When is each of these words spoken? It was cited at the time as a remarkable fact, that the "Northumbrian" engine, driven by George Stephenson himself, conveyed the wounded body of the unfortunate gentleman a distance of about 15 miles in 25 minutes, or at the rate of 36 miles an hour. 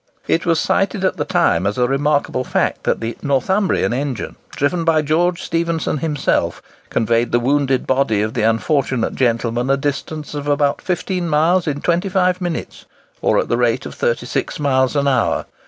It 0.27 0.47
was 0.47 0.59
cited 0.59 1.05
at 1.05 1.17
the 1.17 1.25
time 1.25 1.67
as 1.67 1.77
a 1.77 1.87
remarkable 1.87 2.43
fact, 2.43 2.85
that 2.85 3.01
the 3.01 3.15
"Northumbrian" 3.21 3.93
engine, 3.93 4.35
driven 4.49 4.83
by 4.83 5.03
George 5.03 5.43
Stephenson 5.43 5.97
himself, 5.99 6.59
conveyed 6.89 7.31
the 7.31 7.39
wounded 7.39 7.85
body 7.85 8.23
of 8.23 8.33
the 8.33 8.41
unfortunate 8.41 9.13
gentleman 9.13 9.69
a 9.69 9.77
distance 9.77 10.33
of 10.33 10.47
about 10.47 10.81
15 10.81 11.29
miles 11.29 11.67
in 11.67 11.81
25 11.81 12.41
minutes, 12.41 12.85
or 13.21 13.37
at 13.37 13.47
the 13.47 13.57
rate 13.57 13.85
of 13.85 13.93
36 13.93 14.59
miles 14.59 14.95
an 14.95 15.07
hour. 15.07 15.45